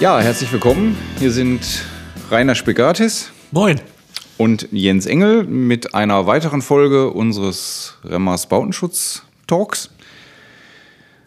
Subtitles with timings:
[0.00, 0.96] Ja, herzlich willkommen.
[1.18, 1.84] Hier sind
[2.30, 3.32] Rainer Spegatis.
[3.50, 3.82] Moin.
[4.38, 9.90] Und Jens Engel mit einer weiteren Folge unseres Remmers Bautenschutz Talks.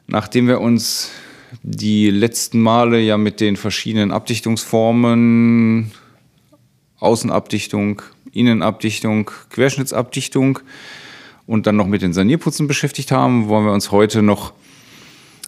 [0.08, 1.12] Nachdem wir uns
[1.62, 5.92] die letzten Male ja mit den verschiedenen Abdichtungsformen,
[6.98, 8.02] Außenabdichtung,
[8.32, 10.58] Innenabdichtung, Querschnittsabdichtung
[11.46, 14.52] und dann noch mit den Sanierputzen beschäftigt haben, wollen wir uns heute noch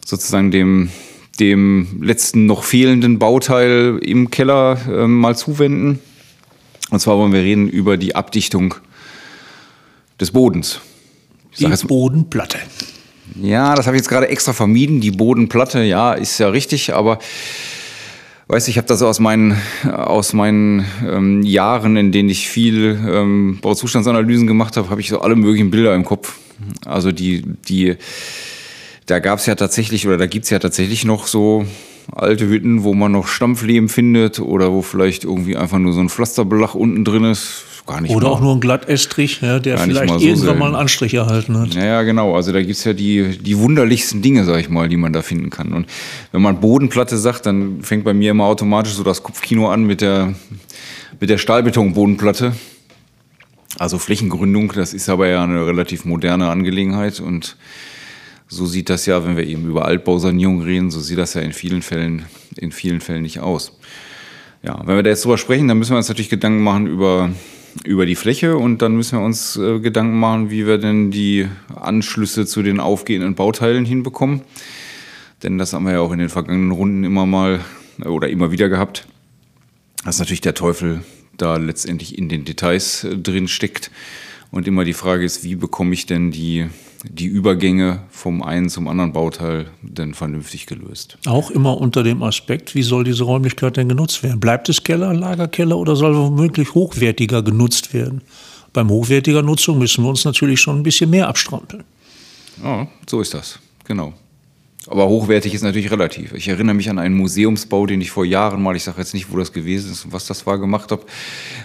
[0.05, 0.91] sozusagen dem
[1.39, 5.99] dem letzten noch fehlenden Bauteil im Keller äh, mal zuwenden.
[6.91, 8.75] Und zwar wollen wir reden über die Abdichtung
[10.19, 10.79] des Bodens.
[11.57, 12.59] Die Bodenplatte.
[13.41, 15.01] Ja, das habe ich jetzt gerade extra vermieden.
[15.01, 17.19] Die Bodenplatte, ja, ist ja richtig, aber
[18.47, 19.57] weißt du, ich habe das aus meinen,
[19.91, 25.21] aus meinen ähm, Jahren, in denen ich viel ähm, Bauzustandsanalysen gemacht habe, habe ich so
[25.21, 26.37] alle möglichen Bilder im Kopf.
[26.85, 27.95] Also die, die
[29.05, 31.65] da gab es ja tatsächlich oder da gibt es ja tatsächlich noch so
[32.11, 36.09] alte Hütten, wo man noch Stampflehm findet oder wo vielleicht irgendwie einfach nur so ein
[36.09, 37.65] Pflasterbelag unten drin ist.
[37.87, 40.59] Gar nicht oder mal, auch nur ein Glattestrich, ja, der vielleicht mal so irgendwann selten.
[40.59, 41.75] mal einen Anstrich erhalten hat.
[41.75, 42.35] Ja, ja, genau.
[42.35, 45.21] Also da gibt es ja die, die wunderlichsten Dinge, sag ich mal, die man da
[45.21, 45.71] finden kann.
[45.71, 45.85] Und
[46.31, 50.01] wenn man Bodenplatte sagt, dann fängt bei mir immer automatisch so das Kopfkino an mit
[50.01, 50.33] der,
[51.19, 52.53] mit der Stahlbetonbodenplatte.
[53.77, 57.55] Also Flächengründung, das ist aber ja eine relativ moderne Angelegenheit und
[58.47, 61.53] so sieht das ja, wenn wir eben über Altbausanierung reden, so sieht das ja in
[61.53, 62.25] vielen Fällen,
[62.57, 63.77] in vielen Fällen nicht aus.
[64.63, 67.31] Ja, wenn wir da jetzt drüber sprechen, dann müssen wir uns natürlich Gedanken machen über,
[67.83, 71.47] über die Fläche und dann müssen wir uns äh, Gedanken machen, wie wir denn die
[71.75, 74.41] Anschlüsse zu den aufgehenden Bauteilen hinbekommen.
[75.43, 77.59] Denn das haben wir ja auch in den vergangenen Runden immer mal
[77.99, 79.07] äh, oder immer wieder gehabt.
[80.03, 81.03] Dass natürlich der Teufel
[81.37, 83.91] da letztendlich in den Details äh, drin steckt.
[84.51, 86.67] Und immer die Frage ist, wie bekomme ich denn die
[87.09, 91.17] die Übergänge vom einen zum anderen Bauteil denn vernünftig gelöst.
[91.25, 94.39] Auch immer unter dem Aspekt, wie soll diese Räumlichkeit denn genutzt werden?
[94.39, 98.21] Bleibt es Keller, Lagerkeller oder soll womöglich hochwertiger genutzt werden?
[98.73, 101.83] Beim hochwertiger Nutzung müssen wir uns natürlich schon ein bisschen mehr abstrampeln.
[102.63, 104.13] Ja, so ist das, genau.
[104.87, 106.33] Aber hochwertig ist natürlich relativ.
[106.33, 109.31] Ich erinnere mich an einen Museumsbau, den ich vor Jahren mal, ich sage jetzt nicht,
[109.31, 111.03] wo das gewesen ist und was das war, gemacht habe.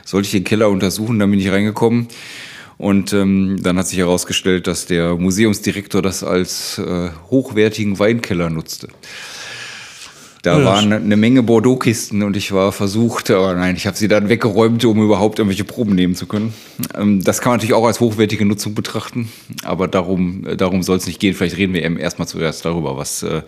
[0.04, 2.08] Sollte ich den Keller untersuchen, dann bin ich reingekommen.
[2.80, 8.88] Und ähm, dann hat sich herausgestellt, dass der Museumsdirektor das als äh, hochwertigen Weinkeller nutzte.
[10.40, 14.08] Da ja, waren eine Menge Bordeaux-Kisten und ich war versucht, aber nein, ich habe sie
[14.08, 16.54] dann weggeräumt, um überhaupt irgendwelche Proben nehmen zu können.
[16.94, 19.30] Ähm, das kann man natürlich auch als hochwertige Nutzung betrachten,
[19.62, 21.34] aber darum, äh, darum soll es nicht gehen.
[21.34, 23.42] Vielleicht reden wir eben erstmal zuerst darüber, was, äh,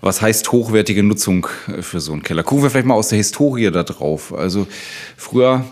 [0.00, 2.44] was heißt hochwertige Nutzung äh, für so einen Keller.
[2.44, 4.32] Gucken wir vielleicht mal aus der Historie da drauf.
[4.32, 4.68] Also
[5.16, 5.64] früher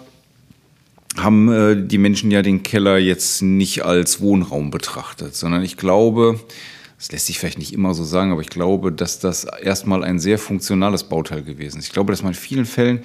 [1.18, 6.40] haben äh, die Menschen ja den Keller jetzt nicht als Wohnraum betrachtet, sondern ich glaube,
[6.98, 10.18] das lässt sich vielleicht nicht immer so sagen, aber ich glaube, dass das erstmal ein
[10.18, 11.86] sehr funktionales Bauteil gewesen ist.
[11.86, 13.00] Ich glaube, dass man in vielen Fällen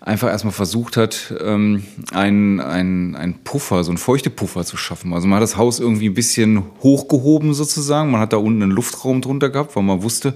[0.00, 5.12] einfach erstmal versucht hat, ähm, einen, einen, Puffer, so einen Feuchtepuffer zu schaffen.
[5.12, 8.10] Also man hat das Haus irgendwie ein bisschen hochgehoben sozusagen.
[8.10, 10.34] Man hat da unten einen Luftraum drunter gehabt, weil man wusste,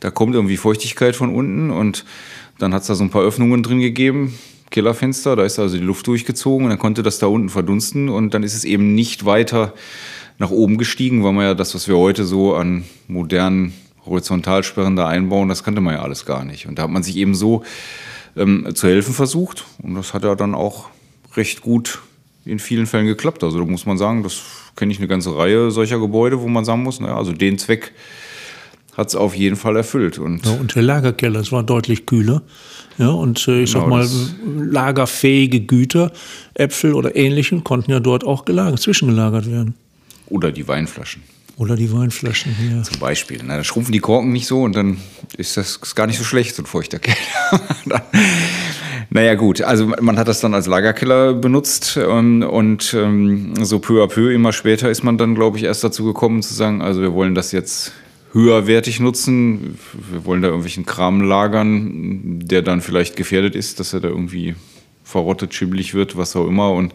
[0.00, 2.06] da kommt irgendwie Feuchtigkeit von unten und
[2.58, 4.38] dann hat es da so ein paar Öffnungen drin gegeben.
[4.72, 8.34] Kellerfenster, da ist also die Luft durchgezogen und dann konnte das da unten verdunsten und
[8.34, 9.72] dann ist es eben nicht weiter
[10.38, 13.72] nach oben gestiegen, weil man ja das, was wir heute so an modernen
[14.04, 16.66] Horizontalsperren da einbauen, das kannte man ja alles gar nicht.
[16.66, 17.62] Und da hat man sich eben so
[18.36, 20.88] ähm, zu helfen versucht und das hat ja dann auch
[21.36, 22.00] recht gut
[22.44, 23.44] in vielen Fällen geklappt.
[23.44, 24.42] Also da muss man sagen, das
[24.74, 27.92] kenne ich eine ganze Reihe solcher Gebäude, wo man sagen muss, naja, also den Zweck
[28.96, 30.18] hat es auf jeden Fall erfüllt.
[30.18, 32.42] Und, ja, und der Lagerkeller, es war deutlich kühler.
[32.98, 34.08] Ja, und äh, ich genau, sag mal,
[34.70, 36.12] lagerfähige Güter,
[36.54, 39.74] Äpfel oder ähnlichen, konnten ja dort auch gelagert, zwischengelagert werden.
[40.26, 41.22] Oder die Weinflaschen.
[41.56, 42.82] Oder die Weinflaschen, ja.
[42.82, 43.40] Zum Beispiel.
[43.44, 44.98] Na, da schrumpfen die Korken nicht so und dann
[45.36, 47.16] ist das ist gar nicht so schlecht, so ein feuchter Keller.
[49.10, 49.62] naja, gut.
[49.62, 54.32] Also man hat das dann als Lagerkeller benutzt und, und ähm, so peu à peu,
[54.32, 57.34] immer später ist man dann, glaube ich, erst dazu gekommen zu sagen, also wir wollen
[57.34, 57.92] das jetzt
[58.32, 59.78] höherwertig nutzen.
[60.10, 64.54] Wir wollen da irgendwelchen Kram lagern, der dann vielleicht gefährdet ist, dass er da irgendwie
[65.04, 66.72] verrottet, schimmelig wird, was auch immer.
[66.72, 66.94] Und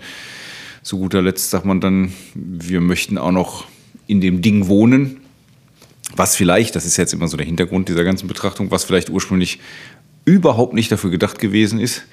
[0.82, 3.66] zu guter Letzt sagt man dann, wir möchten auch noch
[4.08, 5.18] in dem Ding wohnen.
[6.16, 9.60] Was vielleicht, das ist jetzt immer so der Hintergrund dieser ganzen Betrachtung, was vielleicht ursprünglich
[10.26, 12.04] überhaupt nicht dafür gedacht gewesen ist.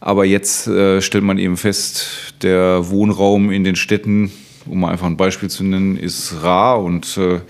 [0.00, 4.30] Aber jetzt äh, stellt man eben fest, der Wohnraum in den Städten,
[4.66, 7.40] um mal einfach ein Beispiel zu nennen, ist rar und äh,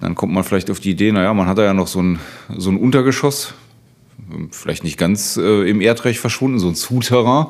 [0.00, 2.18] dann kommt man vielleicht auf die Idee, naja, man hat da ja noch so ein,
[2.56, 3.54] so ein Untergeschoss,
[4.50, 7.46] vielleicht nicht ganz äh, im Erdreich verschwunden, so ein Souterrain.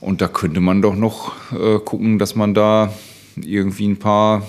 [0.00, 2.92] Und da könnte man doch noch äh, gucken, dass man da
[3.36, 4.46] irgendwie ein paar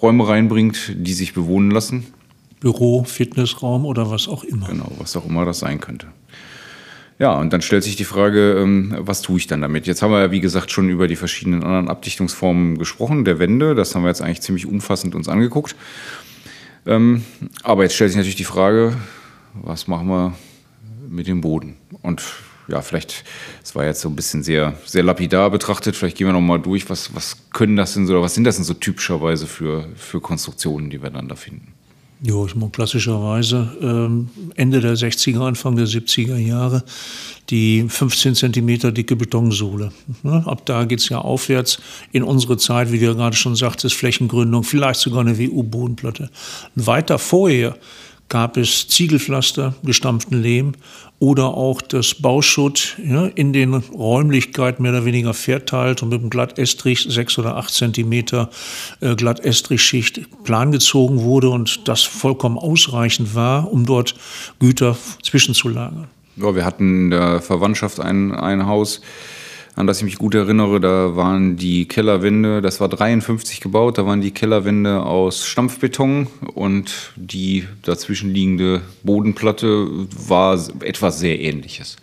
[0.00, 2.06] Räume reinbringt, die sich bewohnen lassen.
[2.60, 4.68] Büro, Fitnessraum oder was auch immer.
[4.68, 6.06] Genau, was auch immer das sein könnte.
[7.18, 9.86] Ja, und dann stellt sich die Frage, ähm, was tue ich dann damit?
[9.86, 13.74] Jetzt haben wir ja, wie gesagt, schon über die verschiedenen anderen Abdichtungsformen gesprochen, der Wände.
[13.74, 15.76] Das haben wir jetzt eigentlich ziemlich umfassend uns angeguckt.
[16.86, 17.24] Ähm,
[17.62, 18.96] aber jetzt stellt sich natürlich die Frage,
[19.54, 20.34] was machen wir
[21.08, 21.76] mit dem Boden?
[22.02, 22.22] Und
[22.68, 23.24] ja, vielleicht,
[23.62, 26.88] es war jetzt so ein bisschen sehr, sehr lapidar betrachtet, vielleicht gehen wir nochmal durch,
[26.88, 30.20] was, was können das denn so, oder was sind das denn so typischerweise für, für
[30.20, 31.74] Konstruktionen, die wir dann da finden?
[32.24, 36.84] Ja, ich meine, klassischerweise ähm, Ende der 60er, Anfang der 70er Jahre
[37.50, 39.90] die 15 Zentimeter dicke Betonsohle.
[40.22, 40.42] Ne?
[40.46, 41.80] Ab da geht es ja aufwärts
[42.12, 46.30] in unsere Zeit, wie du ja gerade schon sagtest, Flächengründung, vielleicht sogar eine WU-Bodenplatte.
[46.76, 47.76] Weiter vorher
[48.32, 50.72] gab es Ziegelpflaster, gestampften Lehm
[51.18, 56.30] oder auch das Bauschutt ja, in den Räumlichkeiten mehr oder weniger verteilt und mit einem
[56.30, 58.48] Glattestrich sechs oder acht Zentimeter
[59.00, 64.14] äh, Glattestrichschicht plangezogen wurde und das vollkommen ausreichend war, um dort
[64.58, 66.06] Güter zwischenzulagern.
[66.36, 69.02] Ja, wir hatten in der Verwandtschaft ein, ein Haus,
[69.74, 74.06] an das ich mich gut erinnere, da waren die Kellerwände, das war 53 gebaut, da
[74.06, 79.88] waren die Kellerwände aus Stampfbeton und die dazwischenliegende Bodenplatte
[80.28, 81.96] war etwas sehr ähnliches.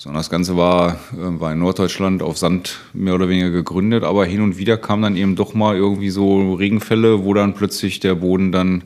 [0.00, 4.24] So, das Ganze war, äh, war in Norddeutschland auf Sand mehr oder weniger gegründet, aber
[4.24, 8.14] hin und wieder kam dann eben doch mal irgendwie so Regenfälle, wo dann plötzlich der
[8.14, 8.84] Boden dann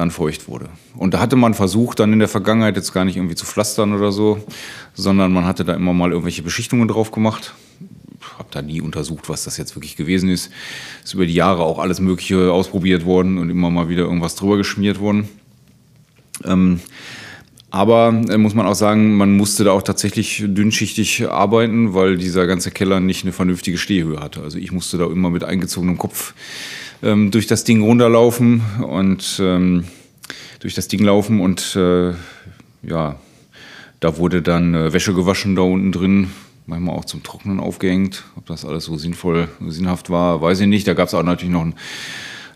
[0.00, 0.68] dann feucht wurde.
[0.96, 3.92] Und da hatte man versucht, dann in der Vergangenheit jetzt gar nicht irgendwie zu pflastern
[3.92, 4.42] oder so,
[4.94, 7.54] sondern man hatte da immer mal irgendwelche Beschichtungen drauf gemacht.
[8.20, 10.50] Ich habe da nie untersucht, was das jetzt wirklich gewesen ist.
[11.04, 14.56] Ist über die Jahre auch alles Mögliche ausprobiert worden und immer mal wieder irgendwas drüber
[14.56, 15.28] geschmiert worden.
[16.44, 16.80] Ähm,
[17.70, 22.46] aber äh, muss man auch sagen, man musste da auch tatsächlich dünnschichtig arbeiten, weil dieser
[22.46, 24.42] ganze Keller nicht eine vernünftige Stehhöhe hatte.
[24.42, 26.34] Also ich musste da immer mit eingezogenem Kopf
[27.02, 29.84] ähm, durch das Ding runterlaufen und ähm,
[30.60, 32.12] durch das Ding laufen und äh,
[32.82, 33.16] ja,
[34.00, 36.30] da wurde dann äh, Wäsche gewaschen da unten drin,
[36.66, 38.24] manchmal auch zum Trocknen aufgehängt.
[38.36, 40.86] Ob das alles so sinnvoll, sinnhaft war, weiß ich nicht.
[40.86, 41.74] Da gab es auch natürlich noch einen,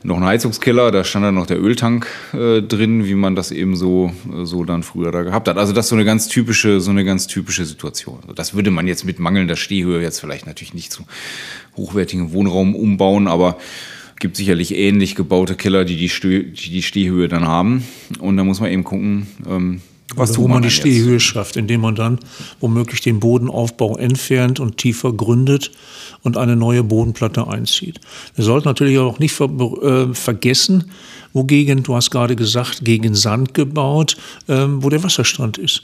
[0.03, 3.77] noch einen Heizungskeller, da stand dann noch der Öltank äh, drin, wie man das eben
[3.77, 4.13] so,
[4.45, 5.57] so dann früher da gehabt hat.
[5.57, 8.19] Also das ist so eine ganz typische, so eine ganz typische Situation.
[8.23, 11.05] Also das würde man jetzt mit mangelnder Stehhöhe jetzt vielleicht natürlich nicht zu
[11.77, 13.59] hochwertigen Wohnraum umbauen, aber
[14.17, 17.85] gibt sicherlich ähnlich gebaute Keller, die die, Steh, die, die Stehhöhe dann haben.
[18.19, 19.81] Und da muss man eben gucken, ähm,
[20.17, 22.19] was also, wo man, man die Stehhöhe schafft, indem man dann
[22.61, 25.73] womöglich den Bodenaufbau entfernt und tiefer gründet
[26.23, 28.01] und eine neue Bodenplatte einzieht.
[28.35, 30.91] Wir sollten natürlich auch nicht ver äh, vergessen,
[31.33, 34.17] wogegen, du hast gerade gesagt, gegen Sand gebaut,
[34.47, 35.83] äh, wo der Wasserstand ist.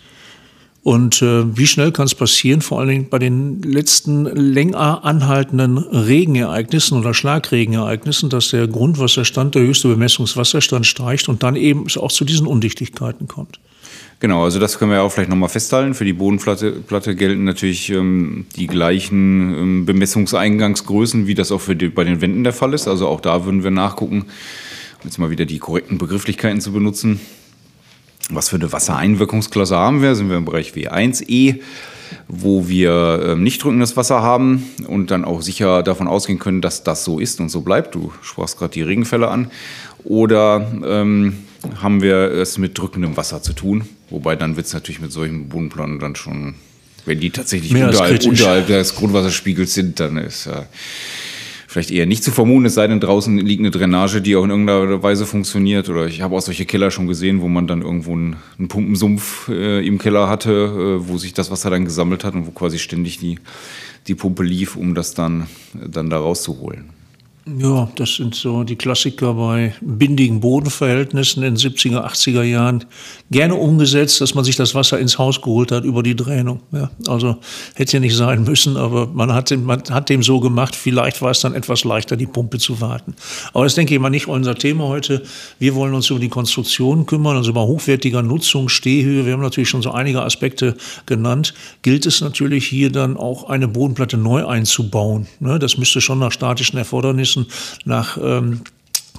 [0.82, 5.76] Und äh, wie schnell kann es passieren, vor allen Dingen bei den letzten länger anhaltenden
[5.76, 12.24] Regenereignissen oder Schlagregenereignissen, dass der Grundwasserstand, der höchste Bemessungswasserstand steigt und dann eben auch zu
[12.24, 13.60] diesen Undichtigkeiten kommt.
[14.20, 15.94] Genau, also das können wir auch vielleicht nochmal festhalten.
[15.94, 21.76] Für die Bodenplatte Platte gelten natürlich ähm, die gleichen ähm, Bemessungseingangsgrößen, wie das auch für
[21.76, 22.88] die, bei den Wänden der Fall ist.
[22.88, 27.20] Also auch da würden wir nachgucken, um jetzt mal wieder die korrekten Begrifflichkeiten zu benutzen
[28.34, 30.14] was für eine Wassereinwirkungsklasse haben wir?
[30.14, 31.60] Sind wir im Bereich W1E,
[32.28, 36.82] wo wir ähm, nicht drückendes Wasser haben und dann auch sicher davon ausgehen können, dass
[36.82, 37.94] das so ist und so bleibt.
[37.94, 39.50] Du sprachst gerade die Regenfälle an.
[40.04, 41.38] Oder ähm,
[41.82, 43.84] haben wir es mit drückendem Wasser zu tun?
[44.08, 46.54] Wobei dann wird es natürlich mit solchen Bodenplanen dann schon,
[47.04, 50.60] wenn die tatsächlich unterhalb, unterhalb, des Grundwasserspiegels sind, dann ist ja.
[50.60, 50.64] Äh,
[51.70, 54.50] vielleicht eher nicht zu vermuten, es sei denn, draußen liegt eine Drainage, die auch in
[54.50, 55.88] irgendeiner Weise funktioniert.
[55.88, 59.48] Oder ich habe auch solche Keller schon gesehen, wo man dann irgendwo einen, einen Pumpensumpf
[59.48, 62.80] äh, im Keller hatte, äh, wo sich das Wasser dann gesammelt hat und wo quasi
[62.80, 63.38] ständig die,
[64.08, 66.90] die Pumpe lief, um das dann, dann da rauszuholen.
[67.46, 72.84] Ja, das sind so die Klassiker bei bindigen Bodenverhältnissen in den 70er, 80er Jahren.
[73.30, 76.60] Gerne umgesetzt, dass man sich das Wasser ins Haus geholt hat über die Dränung.
[76.70, 77.38] Ja, also
[77.74, 80.76] hätte ja nicht sein müssen, aber man hat, dem, man hat dem so gemacht.
[80.76, 83.14] Vielleicht war es dann etwas leichter, die Pumpe zu warten.
[83.54, 85.22] Aber das denke ich mal nicht unser Thema heute.
[85.58, 89.24] Wir wollen uns über die Konstruktion kümmern, also über hochwertiger Nutzung, Stehhöhe.
[89.24, 91.54] Wir haben natürlich schon so einige Aspekte genannt.
[91.80, 95.26] Gilt es natürlich hier dann auch eine Bodenplatte neu einzubauen.
[95.40, 97.46] Ne, das müsste schon nach statischen Erfordernissen müssen
[97.84, 98.60] nach ähm,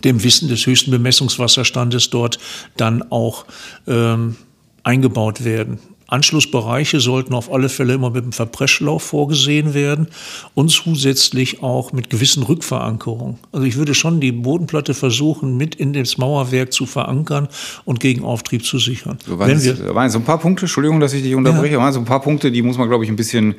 [0.03, 2.39] dem Wissen des höchsten Bemessungswasserstandes dort
[2.77, 3.45] dann auch
[3.87, 4.35] ähm,
[4.83, 5.79] eingebaut werden.
[6.11, 10.07] Anschlussbereiche sollten auf alle Fälle immer mit einem Verpresslauf vorgesehen werden
[10.53, 13.39] und zusätzlich auch mit gewissen Rückverankerungen.
[13.51, 17.47] Also ich würde schon die Bodenplatte versuchen, mit in das Mauerwerk zu verankern
[17.85, 19.17] und gegen Auftrieb zu sichern.
[19.25, 21.79] So, waren, wir, waren so ein paar Punkte, Entschuldigung, dass ich dich unterbreche, ja.
[21.79, 23.55] waren so ein paar Punkte, die muss man, glaube ich, ein bisschen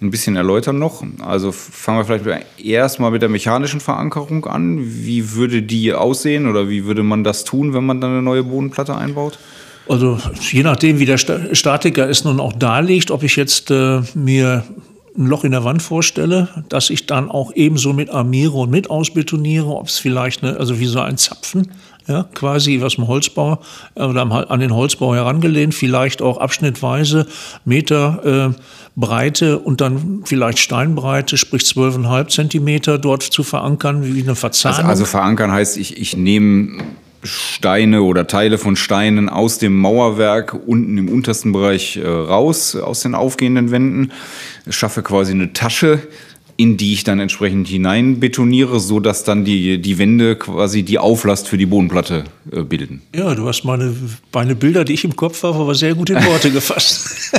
[0.00, 1.02] ein bisschen erläutern noch.
[1.20, 2.24] Also fangen wir vielleicht
[2.64, 4.78] erstmal mit der mechanischen Verankerung an.
[4.80, 8.44] Wie würde die aussehen oder wie würde man das tun, wenn man dann eine neue
[8.44, 9.38] Bodenplatte einbaut?
[9.88, 10.18] Also
[10.50, 14.64] je nachdem, wie der Statiker es nun auch darlegt, ob ich jetzt äh, mir
[15.16, 18.90] ein Loch in der Wand vorstelle, dass ich dann auch ebenso mit armiere und mit
[18.90, 21.72] ausbetoniere, ob es vielleicht, eine, also wie so ein Zapfen,
[22.06, 23.60] ja, quasi was dem Holzbau
[23.94, 27.26] oder an den Holzbau herangelehnt, vielleicht auch abschnittweise
[27.64, 28.60] Meter äh,
[28.96, 34.78] Breite und dann vielleicht Steinbreite, sprich 12,5 Zentimeter dort zu verankern, wie eine Verzahnung.
[34.78, 36.82] Also, also verankern heißt, ich, ich nehme
[37.22, 43.00] Steine oder Teile von Steinen aus dem Mauerwerk unten im untersten Bereich äh, raus, aus
[43.00, 44.12] den aufgehenden Wänden,
[44.68, 46.00] schaffe quasi eine Tasche,
[46.56, 50.98] in die ich dann entsprechend hinein betoniere, so dass dann die, die Wände quasi die
[50.98, 53.02] Auflast für die Bodenplatte äh, bilden.
[53.14, 53.94] Ja, du hast meine,
[54.32, 57.32] meine Bilder, die ich im Kopf habe, aber sehr gut in Worte gefasst.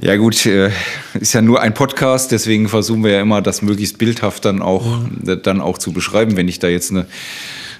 [0.00, 0.70] Ja gut, äh,
[1.18, 5.00] ist ja nur ein Podcast, deswegen versuchen wir ja immer, das möglichst bildhaft dann auch,
[5.42, 6.36] dann auch zu beschreiben.
[6.36, 7.06] Wenn ich da jetzt eine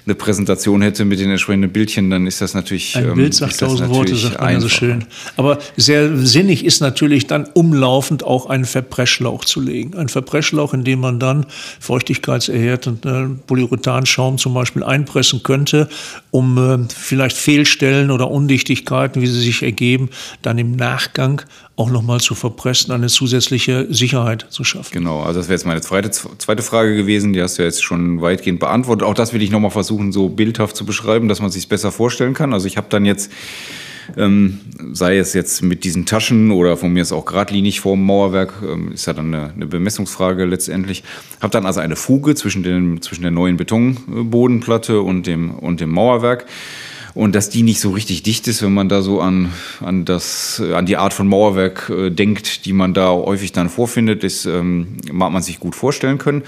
[0.05, 2.95] eine Präsentation hätte mit den entsprechenden Bildchen, dann ist das natürlich.
[2.95, 5.05] Ein ähm, Bild sagt tausend Worte, sagt man ja so schön.
[5.37, 9.95] Aber sehr sinnig ist natürlich dann umlaufend auch einen Verpreschlauch zu legen.
[9.95, 11.45] Ein Verpreschlauch, in dem man dann
[11.79, 15.89] feuchtigkeitserhärtenden äh, Polyurethanschaum zum Beispiel einpressen könnte,
[16.31, 20.09] um äh, vielleicht Fehlstellen oder Undichtigkeiten, wie sie sich ergeben,
[20.41, 21.41] dann im Nachgang
[21.79, 24.91] auch nochmal zu verpressen, eine zusätzliche Sicherheit zu schaffen.
[24.91, 28.21] Genau, also das wäre jetzt meine zweite, zweite Frage gewesen, die hast du jetzt schon
[28.21, 29.07] weitgehend beantwortet.
[29.07, 32.33] Auch das will ich nochmal versuchen, so bildhaft zu beschreiben, dass man sich besser vorstellen
[32.33, 32.53] kann.
[32.53, 33.31] Also ich habe dann jetzt,
[34.17, 34.59] ähm,
[34.91, 38.55] sei es jetzt mit diesen Taschen oder von mir ist auch geradlinig vor dem Mauerwerk,
[38.61, 41.05] ähm, ist ja dann eine, eine Bemessungsfrage letztendlich,
[41.39, 45.91] habe dann also eine Fuge zwischen, den, zwischen der neuen Betonbodenplatte und dem, und dem
[45.91, 46.45] Mauerwerk
[47.19, 50.63] und dass die nicht so richtig dicht ist, wenn man da so an, an, das,
[50.73, 54.95] an die Art von Mauerwerk äh, denkt, die man da häufig dann vorfindet, das ähm,
[55.11, 56.43] mag man sich gut vorstellen können.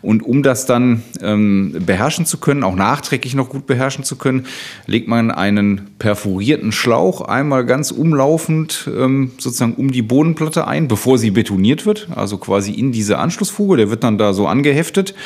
[0.00, 4.46] Und um das dann ähm, beherrschen zu können, auch nachträglich noch gut beherrschen zu können,
[4.86, 11.18] legt man einen perforierten Schlauch einmal ganz umlaufend ähm, sozusagen um die Bodenplatte ein, bevor
[11.18, 15.16] sie betoniert wird, also quasi in diese Anschlussfuge, der wird dann da so angeheftet.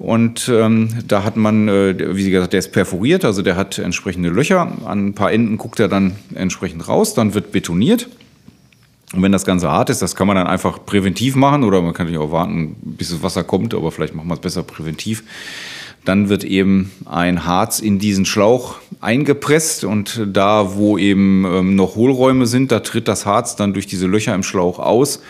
[0.00, 3.76] Und ähm, da hat man, äh, wie Sie gesagt, der ist perforiert, also der hat
[3.76, 4.72] entsprechende Löcher.
[4.86, 8.08] An ein paar Enden guckt er dann entsprechend raus, dann wird betoniert.
[9.12, 11.92] Und wenn das Ganze hart ist, das kann man dann einfach präventiv machen oder man
[11.92, 15.22] kann natürlich auch warten, bis das Wasser kommt, aber vielleicht macht man es besser präventiv.
[16.06, 21.96] Dann wird eben ein Harz in diesen Schlauch eingepresst und da, wo eben ähm, noch
[21.96, 25.20] Hohlräume sind, da tritt das Harz dann durch diese Löcher im Schlauch aus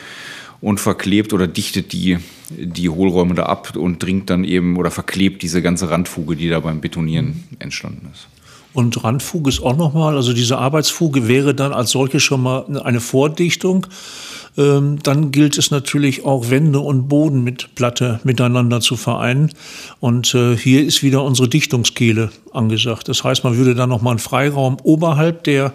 [0.60, 2.18] und verklebt oder dichtet die,
[2.50, 6.60] die Hohlräume da ab und dringt dann eben oder verklebt diese ganze Randfuge, die da
[6.60, 8.28] beim Betonieren entstanden ist.
[8.72, 13.00] Und Randfuge ist auch nochmal, also diese Arbeitsfuge wäre dann als solche schon mal eine
[13.00, 13.86] Vordichtung.
[14.56, 19.50] Ähm, dann gilt es natürlich auch Wände und Boden mit Platte miteinander zu vereinen.
[19.98, 23.08] Und äh, hier ist wieder unsere Dichtungskehle angesagt.
[23.08, 25.72] Das heißt, man würde dann nochmal einen Freiraum oberhalb der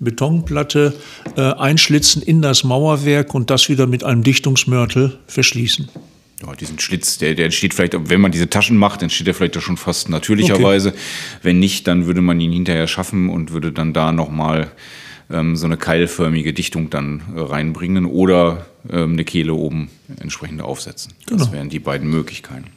[0.00, 0.94] Betonplatte
[1.36, 5.88] äh, einschlitzen in das Mauerwerk und das wieder mit einem Dichtungsmörtel verschließen.
[6.42, 9.60] Ja, diesen Schlitz, der, der entsteht vielleicht, wenn man diese Taschen macht, entsteht der vielleicht
[9.60, 10.90] schon fast natürlicherweise.
[10.90, 10.98] Okay.
[11.42, 14.70] Wenn nicht, dann würde man ihn hinterher schaffen und würde dann da nochmal
[15.30, 21.12] ähm, so eine keilförmige Dichtung dann äh, reinbringen oder ähm, eine Kehle oben entsprechend aufsetzen.
[21.26, 21.44] Genau.
[21.44, 22.68] Das wären die beiden Möglichkeiten.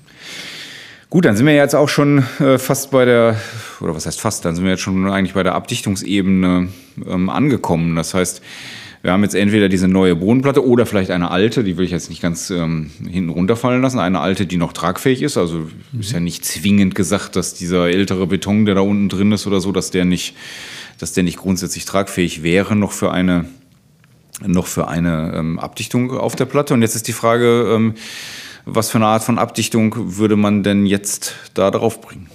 [1.13, 3.39] Gut, dann sind wir jetzt auch schon äh, fast bei der,
[3.81, 6.69] oder was heißt fast, dann sind wir jetzt schon eigentlich bei der Abdichtungsebene
[7.07, 7.95] ähm, angekommen.
[7.95, 8.41] Das heißt,
[9.03, 12.09] wir haben jetzt entweder diese neue Bodenplatte oder vielleicht eine alte, die will ich jetzt
[12.09, 15.37] nicht ganz ähm, hinten runterfallen lassen, eine alte, die noch tragfähig ist.
[15.37, 19.45] Also ist ja nicht zwingend gesagt, dass dieser ältere Beton, der da unten drin ist
[19.45, 20.35] oder so, dass der nicht,
[20.97, 23.45] dass der nicht grundsätzlich tragfähig wäre, noch für eine,
[24.43, 26.73] noch für eine ähm, Abdichtung auf der Platte.
[26.73, 27.93] Und jetzt ist die Frage, ähm,
[28.65, 32.29] was für eine Art von Abdichtung würde man denn jetzt da drauf bringen?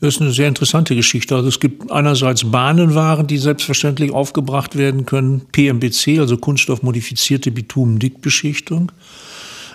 [0.00, 1.34] Das ist eine sehr interessante Geschichte.
[1.34, 8.92] Also es gibt einerseits Bahnenwaren, die selbstverständlich aufgebracht werden können, PMBC, also kunststoffmodifizierte Bitumendickbeschichtung.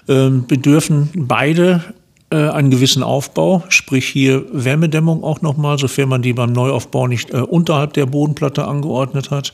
[0.08, 1.84] Ähm, bedürfen beide
[2.30, 7.32] äh, einen gewissen Aufbau, sprich hier Wärmedämmung auch nochmal, sofern man die beim Neuaufbau nicht
[7.32, 9.54] äh, unterhalb der Bodenplatte angeordnet hat.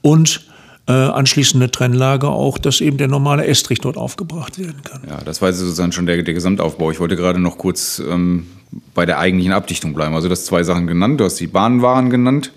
[0.00, 0.44] Und
[0.86, 5.02] äh, anschließende Trennlage auch, dass eben der normale Estrich dort aufgebracht werden kann.
[5.08, 6.90] Ja, das war sozusagen schon der, der Gesamtaufbau.
[6.90, 8.46] Ich wollte gerade noch kurz ähm,
[8.94, 10.14] bei der eigentlichen Abdichtung bleiben.
[10.14, 11.20] Also du hast zwei Sachen genannt.
[11.20, 12.52] Du hast die Bahnwaren genannt.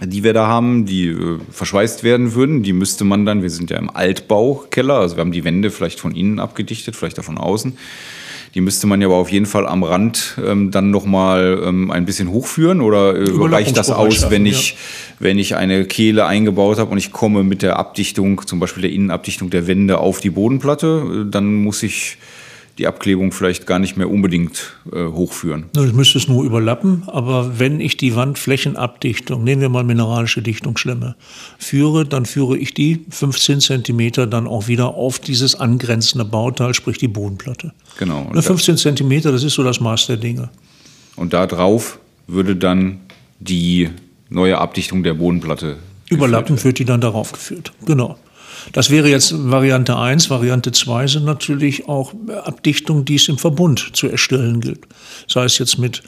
[0.00, 2.62] die wir da haben, die äh, verschweißt werden würden.
[2.62, 6.00] Die müsste man dann, wir sind ja im Altbaukeller, also wir haben die Wände vielleicht
[6.00, 7.76] von innen abgedichtet, vielleicht auch von außen.
[8.54, 12.04] Die müsste man ja aber auf jeden Fall am Rand ähm, dann nochmal ähm, ein
[12.04, 14.76] bisschen hochführen oder äh, reicht das aus, wenn ich, ja.
[15.18, 18.92] wenn ich eine Kehle eingebaut habe und ich komme mit der Abdichtung, zum Beispiel der
[18.92, 22.16] Innenabdichtung der Wände auf die Bodenplatte, äh, dann muss ich
[22.78, 25.66] die Abklebung vielleicht gar nicht mehr unbedingt äh, hochführen.
[25.76, 31.14] Ich müsste es nur überlappen, aber wenn ich die Wandflächenabdichtung, nehmen wir mal mineralische Dichtungsschlemme,
[31.58, 36.98] führe, dann führe ich die 15 Zentimeter dann auch wieder auf dieses angrenzende Bauteil, sprich
[36.98, 37.72] die Bodenplatte.
[37.98, 38.28] Genau.
[38.32, 40.50] Und 15 Zentimeter, das ist so das Maß der Dinge.
[41.16, 43.00] Und da drauf würde dann
[43.38, 43.90] die
[44.30, 45.76] neue Abdichtung der Bodenplatte
[46.10, 47.72] Überlappen wird die dann darauf geführt.
[47.86, 48.16] Genau.
[48.72, 50.30] Das wäre jetzt Variante 1.
[50.30, 52.12] Variante 2 sind natürlich auch
[52.44, 54.80] Abdichtungen, die es im Verbund zu erstellen gilt.
[55.28, 56.02] Sei es jetzt mit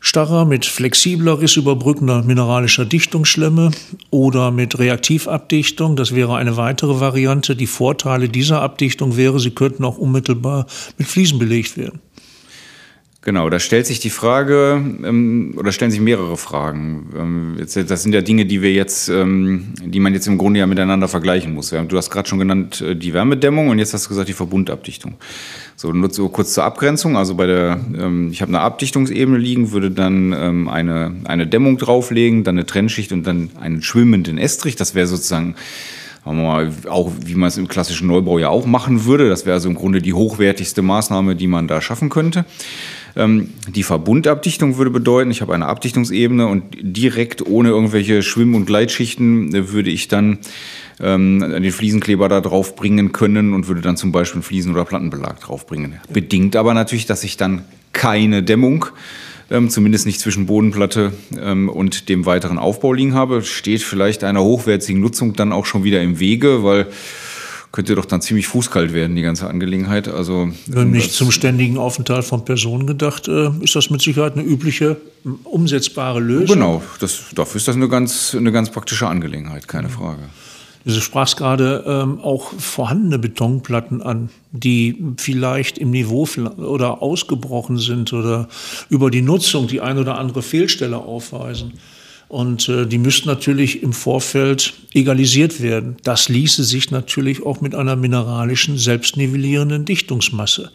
[0.00, 3.70] starrer, mit flexibler, rissüberbrückender mineralischer Dichtungsschlemme
[4.10, 5.96] oder mit Reaktivabdichtung.
[5.96, 7.56] Das wäre eine weitere Variante.
[7.56, 10.66] Die Vorteile dieser Abdichtung wäre, sie könnten auch unmittelbar
[10.98, 12.00] mit Fliesen belegt werden.
[13.24, 17.08] Genau, da stellt sich die Frage, ähm, oder stellen sich mehrere Fragen.
[17.18, 20.60] Ähm, jetzt, das sind ja Dinge, die wir jetzt, ähm, die man jetzt im Grunde
[20.60, 21.70] ja miteinander vergleichen muss.
[21.70, 25.14] Du hast gerade schon genannt äh, die Wärmedämmung und jetzt hast du gesagt die Verbundabdichtung.
[25.74, 27.16] So, nur so kurz zur Abgrenzung.
[27.16, 31.78] Also bei der, ähm, ich habe eine Abdichtungsebene liegen, würde dann ähm, eine, eine Dämmung
[31.78, 34.76] drauflegen, dann eine Trennschicht und dann einen schwimmenden Estrich.
[34.76, 35.54] Das wäre sozusagen
[36.26, 39.30] mal, auch wie man es im klassischen Neubau ja auch machen würde.
[39.30, 42.44] Das wäre also im Grunde die hochwertigste Maßnahme, die man da schaffen könnte.
[43.16, 48.66] Ähm, die Verbundabdichtung würde bedeuten, ich habe eine Abdichtungsebene und direkt ohne irgendwelche Schwimm- und
[48.66, 50.38] Gleitschichten äh, würde ich dann
[51.00, 54.84] ähm, den Fliesenkleber da drauf bringen können und würde dann zum Beispiel einen Fliesen- oder
[54.84, 56.00] Plattenbelag draufbringen.
[56.12, 58.86] Bedingt aber natürlich, dass ich dann keine Dämmung
[59.50, 64.42] ähm, zumindest nicht zwischen Bodenplatte ähm, und dem weiteren Aufbau liegen habe, steht vielleicht einer
[64.42, 66.86] hochwertigen Nutzung dann auch schon wieder im Wege, weil
[67.74, 70.06] könnte doch dann ziemlich fußkalt werden, die ganze Angelegenheit.
[70.06, 74.44] Also, Wenn nicht zum ständigen Aufenthalt von Personen gedacht, äh, ist das mit Sicherheit eine
[74.44, 74.96] übliche,
[75.42, 76.54] umsetzbare Lösung.
[76.54, 80.22] Genau, das, dafür ist das eine ganz, eine ganz praktische Angelegenheit, keine Frage.
[80.84, 88.12] Du sprachst gerade ähm, auch vorhandene Betonplatten an, die vielleicht im Niveau oder ausgebrochen sind
[88.12, 88.46] oder
[88.88, 91.72] über die Nutzung die ein oder andere Fehlstelle aufweisen.
[92.28, 95.96] Und äh, die müssten natürlich im Vorfeld egalisiert werden.
[96.02, 100.70] Das ließe sich natürlich auch mit einer mineralischen, selbstnivellierenden Dichtungsmasse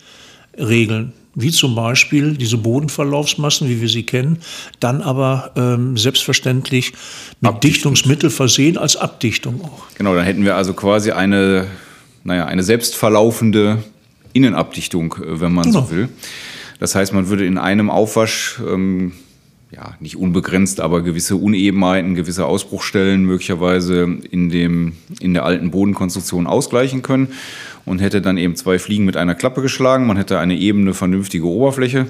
[0.58, 1.14] regeln.
[1.36, 4.40] Wie zum Beispiel diese Bodenverlaufsmassen, wie wir sie kennen,
[4.80, 6.92] dann aber ähm, selbstverständlich
[7.40, 7.94] mit Abdichtung.
[7.94, 9.84] Dichtungsmittel versehen als Abdichtung auch.
[9.96, 11.68] Genau, dann hätten wir also quasi eine,
[12.24, 13.84] naja, eine selbstverlaufende
[14.34, 15.82] Innenabdichtung, äh, wenn man genau.
[15.82, 16.10] so will.
[16.80, 19.14] Das heißt, man würde in einem Aufwasch ähm,
[19.72, 26.48] ja, nicht unbegrenzt, aber gewisse Unebenheiten, gewisse Ausbruchstellen möglicherweise in, dem, in der alten Bodenkonstruktion
[26.48, 27.30] ausgleichen können
[27.86, 30.08] und hätte dann eben zwei Fliegen mit einer Klappe geschlagen.
[30.08, 32.08] Man hätte eine ebene, vernünftige Oberfläche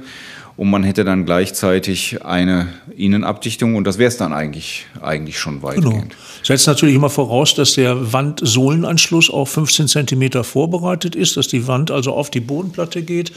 [0.59, 5.63] und man hätte dann gleichzeitig eine Innenabdichtung und das wäre es dann eigentlich, eigentlich schon
[5.63, 6.09] weitgehend.
[6.09, 6.21] Genau.
[6.43, 11.91] Setzt natürlich immer voraus, dass der Wandsohlenanschluss auch 15 Zentimeter vorbereitet ist, dass die Wand
[11.91, 13.31] also auf die Bodenplatte geht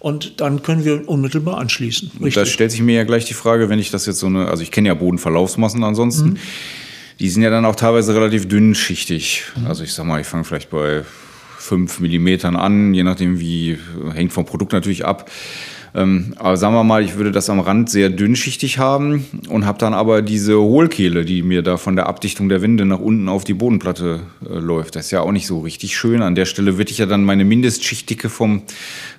[0.00, 2.10] und dann können wir unmittelbar anschließen.
[2.16, 2.34] Richtig.
[2.34, 4.62] Da stellt sich mir ja gleich die Frage, wenn ich das jetzt so eine, also
[4.62, 6.38] ich kenne ja Bodenverlaufsmassen ansonsten, mhm.
[7.20, 9.44] die sind ja dann auch teilweise relativ dünnschichtig.
[9.58, 9.66] Mhm.
[9.66, 11.04] Also ich sag mal, ich fange vielleicht bei
[11.58, 13.78] 5 Millimetern an, je nachdem wie,
[14.12, 15.30] hängt vom Produkt natürlich ab.
[15.96, 19.78] Ähm, aber sagen wir mal, ich würde das am Rand sehr dünnschichtig haben und habe
[19.78, 23.44] dann aber diese Hohlkehle, die mir da von der Abdichtung der Wände nach unten auf
[23.44, 24.94] die Bodenplatte äh, läuft.
[24.94, 26.20] Das ist ja auch nicht so richtig schön.
[26.20, 28.62] An der Stelle würde ich ja dann meine Mindestschichtdicke vom,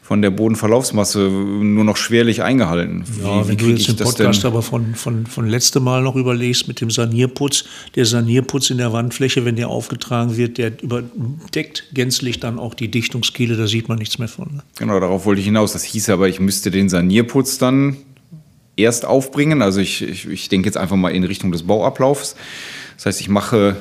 [0.08, 3.04] von der Bodenverlaufsmasse nur noch schwerlich eingehalten.
[3.22, 6.70] Ja, wie, wenn du jetzt den Podcast aber von, von, von letztem Mal noch überlegst
[6.70, 12.40] mit dem Sanierputz, der Sanierputz in der Wandfläche, wenn der aufgetragen wird, der überdeckt gänzlich
[12.40, 14.48] dann auch die Dichtungskehle, da sieht man nichts mehr von.
[14.56, 14.64] Ne?
[14.78, 15.74] Genau, darauf wollte ich hinaus.
[15.74, 17.98] Das hieß aber, ich müsste den Sanierputz dann
[18.78, 19.62] erst aufbringen.
[19.62, 22.38] Also ich, ich, ich denke jetzt einfach mal in Richtung des Bauablaufs.
[22.96, 23.76] Das heißt, ich mache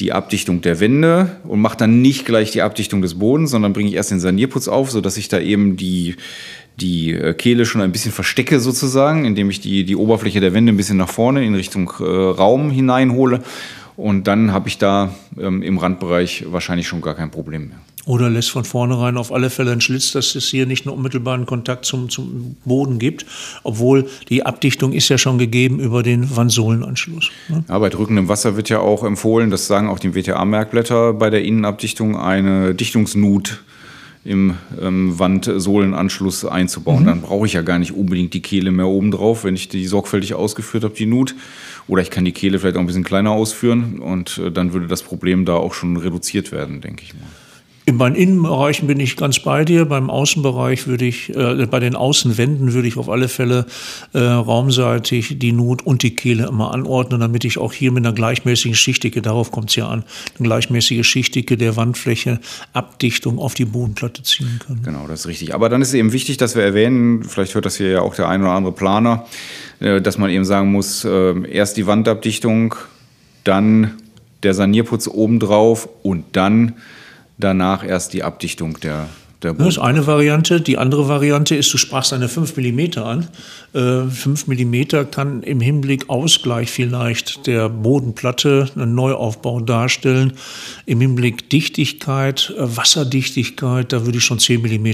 [0.00, 3.88] die Abdichtung der Wände und mache dann nicht gleich die Abdichtung des Bodens, sondern bringe
[3.88, 6.16] ich erst den Sanierputz auf, sodass ich da eben die,
[6.80, 10.72] die äh, Kehle schon ein bisschen verstecke sozusagen, indem ich die, die Oberfläche der Wände
[10.72, 13.42] ein bisschen nach vorne in Richtung äh, Raum hineinhole.
[13.96, 17.80] Und dann habe ich da ähm, im Randbereich wahrscheinlich schon gar kein Problem mehr.
[18.08, 21.44] Oder lässt von vornherein auf alle Fälle einen Schlitz, dass es hier nicht einen unmittelbaren
[21.44, 23.26] Kontakt zum, zum Boden gibt,
[23.64, 27.30] obwohl die Abdichtung ist ja schon gegeben über den Wandsohlenanschluss.
[27.50, 27.64] Ne?
[27.68, 31.44] Ja, bei drückendem Wasser wird ja auch empfohlen, das sagen auch die WTA-Merkblätter bei der
[31.44, 33.62] Innenabdichtung, eine Dichtungsnut
[34.24, 37.02] im ähm, Wandsohlenanschluss einzubauen.
[37.02, 37.06] Mhm.
[37.06, 39.86] Dann brauche ich ja gar nicht unbedingt die Kehle mehr oben drauf, wenn ich die
[39.86, 41.34] sorgfältig ausgeführt habe, die Nut.
[41.88, 44.86] Oder ich kann die Kehle vielleicht auch ein bisschen kleiner ausführen und äh, dann würde
[44.86, 47.28] das Problem da auch schon reduziert werden, denke ich mal.
[47.88, 49.86] In meinen Innenbereichen bin ich ganz bei dir.
[49.86, 53.64] Beim Außenbereich würde ich, äh, bei den Außenwänden würde ich auf alle Fälle
[54.12, 58.14] äh, raumseitig die Nut und die Kehle immer anordnen, damit ich auch hier mit einer
[58.14, 60.04] gleichmäßigen Schichtdicke, darauf kommt es ja an,
[60.38, 62.40] eine gleichmäßige Schichtdicke der Wandfläche,
[62.74, 64.82] Abdichtung auf die Bodenplatte ziehen kann.
[64.82, 65.54] Genau, das ist richtig.
[65.54, 68.28] Aber dann ist eben wichtig, dass wir erwähnen, vielleicht hört das hier ja auch der
[68.28, 69.24] ein oder andere Planer,
[69.80, 72.74] äh, dass man eben sagen muss, äh, erst die Wandabdichtung,
[73.44, 73.94] dann
[74.42, 76.74] der Sanierputz obendrauf und dann
[77.38, 79.08] danach erst die Abdichtung der
[79.42, 80.60] der Das ist eine Variante.
[80.60, 83.28] Die andere Variante ist, du sprachst eine 5 mm an.
[83.72, 90.32] Äh, 5 mm kann im Hinblick Ausgleich vielleicht der Bodenplatte einen Neuaufbau darstellen.
[90.86, 94.86] Im Hinblick Dichtigkeit, äh, Wasserdichtigkeit, da würde ich schon 10 mm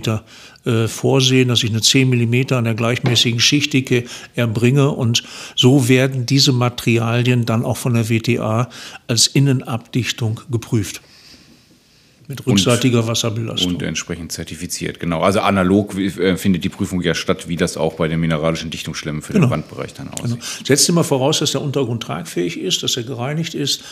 [0.67, 4.05] äh, vorsehen, dass ich eine 10 mm an der gleichmäßigen Schichtdicke
[4.35, 4.91] erbringe.
[4.91, 5.23] Und
[5.57, 8.69] so werden diese Materialien dann auch von der WTA
[9.09, 11.01] als Innenabdichtung geprüft.
[12.27, 13.75] Mit rückseitiger und, Wasserbelastung.
[13.75, 15.21] Und entsprechend zertifiziert, genau.
[15.21, 19.21] Also analog äh, findet die Prüfung ja statt, wie das auch bei den mineralischen Dichtungsschlemmen
[19.21, 19.47] für genau.
[19.47, 20.41] den Wandbereich dann aussieht.
[20.41, 20.45] Genau.
[20.65, 23.83] Setzt immer voraus, dass der Untergrund tragfähig ist, dass er gereinigt ist,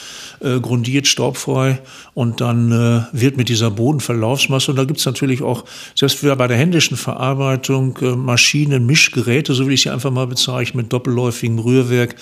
[0.40, 1.80] äh, grundiert, staubfrei
[2.14, 5.64] und dann äh, wird mit dieser Bodenverlaufsmasse, und da gibt es natürlich auch,
[5.94, 10.82] selbst bei der händischen Verarbeitung, äh, Maschinen, Mischgeräte, so will ich sie einfach mal bezeichnen,
[10.82, 12.16] mit doppelläufigem Rührwerk,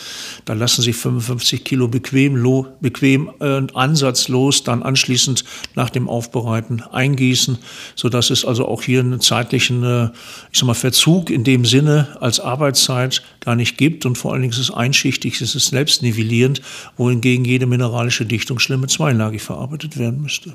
[0.44, 2.42] da lassen sich 55 Kilo bequem,
[2.80, 5.44] bequem äh, ansatzlos dann anschließend
[5.74, 7.58] nach dem dem Aufbereiten eingießen,
[7.94, 10.08] sodass es also auch hier einen zeitlichen äh,
[10.50, 14.06] ich sag mal, Verzug in dem Sinne als Arbeitszeit gar nicht gibt.
[14.06, 16.60] Und vor allen Dingen ist es einschichtig, es ist selbstnivellierend,
[16.96, 20.54] wohingegen jede mineralische Dichtungsschlemme zweilagig verarbeitet werden müsste.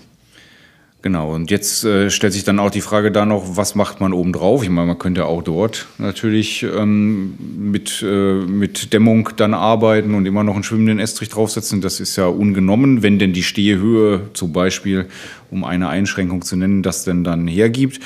[1.05, 4.11] Genau, und jetzt äh, stellt sich dann auch die Frage da noch, was macht man
[4.11, 4.63] oben drauf?
[4.63, 10.25] Ich meine, man könnte auch dort natürlich ähm, mit, äh, mit Dämmung dann arbeiten und
[10.25, 11.79] immer noch einen schwimmenden Estrich draufsetzen.
[11.79, 15.05] Das ist ja ungenommen, wenn denn die Stehhöhe zum Beispiel,
[15.51, 17.99] um eine Einschränkung zu nennen, das denn dann hergibt.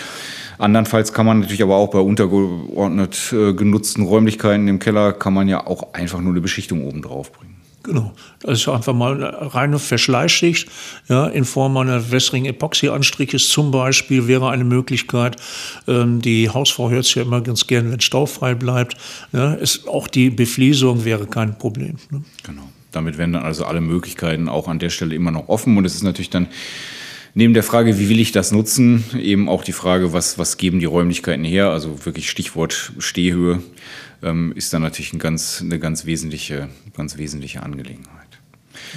[0.58, 5.48] Andernfalls kann man natürlich aber auch bei untergeordnet äh, genutzten Räumlichkeiten im Keller, kann man
[5.48, 7.49] ja auch einfach nur eine Beschichtung oben drauf bringen.
[7.90, 8.14] Genau.
[8.42, 10.70] Das ist einfach mal eine reine Verschleißschicht
[11.08, 15.38] ja, in Form einer wässrigen Epoxy-Anstriches zum Beispiel wäre eine Möglichkeit.
[15.88, 18.96] Ähm, die Hausfrau hört es ja immer ganz gerne, wenn staufrei bleibt.
[19.34, 21.96] Ja, ist, auch die Befliesung wäre kein Problem.
[22.12, 22.22] Ne?
[22.44, 22.70] Genau.
[22.92, 25.76] Damit wären dann also alle Möglichkeiten auch an der Stelle immer noch offen.
[25.76, 26.48] Und es ist natürlich dann
[27.34, 30.80] neben der Frage, wie will ich das nutzen, eben auch die Frage, was, was geben
[30.80, 31.70] die Räumlichkeiten her?
[31.70, 33.62] Also wirklich Stichwort Stehhöhe
[34.24, 38.20] ähm, ist dann natürlich ein ganz, eine ganz wesentliche, ganz wesentliche Angelegenheit.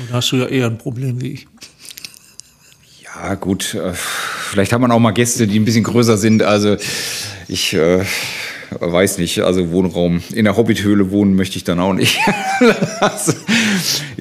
[0.08, 1.46] Da hast du ja eher ein Problem wie ich.
[3.04, 3.74] Ja, gut.
[3.74, 6.42] Äh, vielleicht hat man auch mal Gäste, die ein bisschen größer sind.
[6.42, 6.76] Also
[7.48, 8.04] ich äh,
[8.80, 9.40] weiß nicht.
[9.40, 12.18] Also Wohnraum in der Hobbithöhle wohnen möchte ich dann auch nicht.
[13.00, 13.32] also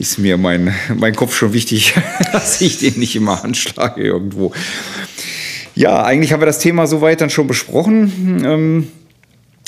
[0.01, 1.93] ist mir mein, mein Kopf schon wichtig,
[2.33, 4.51] dass ich den nicht immer anschlage irgendwo.
[5.75, 8.43] Ja, eigentlich haben wir das Thema soweit dann schon besprochen.
[8.43, 8.87] Ähm,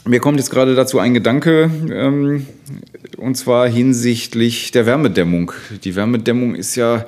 [0.06, 2.48] mir kommt jetzt gerade dazu ein Gedanke, ähm,
[3.18, 5.52] und zwar hinsichtlich der Wärmedämmung.
[5.84, 7.06] Die Wärmedämmung ist ja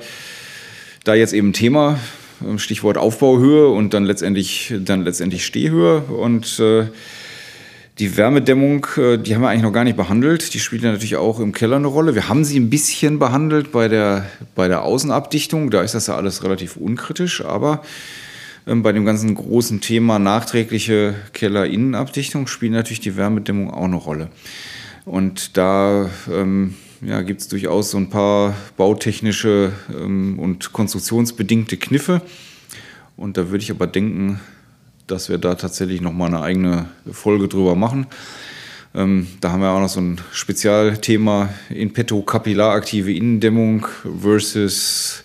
[1.02, 1.98] da jetzt eben Thema,
[2.46, 6.02] ähm, Stichwort Aufbauhöhe und dann letztendlich, dann letztendlich Stehhöhe.
[6.02, 6.86] Und äh,
[7.98, 10.52] die Wärmedämmung, äh, die haben wir eigentlich noch gar nicht behandelt.
[10.52, 12.14] Die spielt ja natürlich auch im Keller eine Rolle.
[12.14, 15.70] Wir haben sie ein bisschen behandelt bei der, bei der Außenabdichtung.
[15.70, 17.82] Da ist das ja alles relativ unkritisch, aber
[18.66, 24.28] ähm, bei dem ganzen großen Thema nachträgliche Kellerinnenabdichtung spielt natürlich die Wärmedämmung auch eine Rolle.
[25.06, 32.20] Und da ähm, ja, gibt es durchaus so ein paar bautechnische ähm, und konstruktionsbedingte Kniffe.
[33.16, 34.40] Und da würde ich aber denken,
[35.06, 38.06] dass wir da tatsächlich nochmal eine eigene Folge drüber machen.
[38.94, 43.86] Ähm, da haben wir auch noch so ein Spezialthema in petto, kapillaraktive Innendämmung
[44.20, 45.22] versus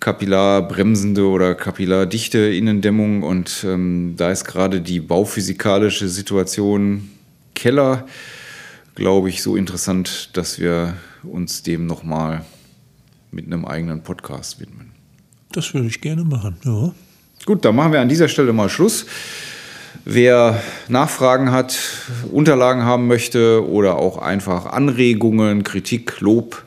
[0.00, 3.22] kapillarbremsende oder kapillardichte Innendämmung.
[3.22, 7.08] Und ähm, da ist gerade die bauphysikalische Situation
[7.54, 8.06] Keller,
[8.96, 12.44] glaube ich, so interessant, dass wir uns dem nochmal
[13.30, 14.90] mit einem eigenen Podcast widmen.
[15.52, 16.92] Das würde ich gerne machen, ja.
[17.44, 19.06] Gut, dann machen wir an dieser Stelle mal Schluss.
[20.04, 21.78] Wer Nachfragen hat,
[22.30, 26.62] Unterlagen haben möchte oder auch einfach Anregungen, Kritik, Lob,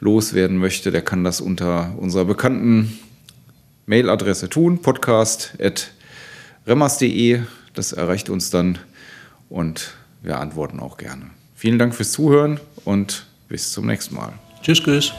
[0.00, 2.98] loswerden möchte, der kann das unter unserer bekannten
[3.86, 7.40] Mailadresse tun, podcast.remmers.de.
[7.74, 8.78] Das erreicht uns dann
[9.48, 11.30] und wir antworten auch gerne.
[11.54, 14.32] Vielen Dank fürs Zuhören und bis zum nächsten Mal.
[14.62, 15.12] Tschüss, tschüss.